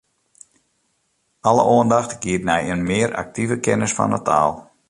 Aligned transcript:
Alle 1.43 1.63
oandacht 1.73 2.15
giet 2.23 2.43
nei 2.47 2.63
in 2.73 2.81
mear 2.89 3.11
aktive 3.23 3.55
kennis 3.65 3.95
fan 3.97 4.13
'e 4.17 4.21
taal. 4.27 4.53